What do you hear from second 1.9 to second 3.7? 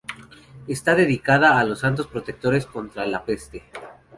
protectores contra la peste.